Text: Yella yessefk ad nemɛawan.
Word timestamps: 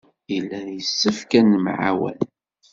Yella 0.31 0.59
yessefk 0.75 1.31
ad 1.39 1.45
nemɛawan. 1.51 2.19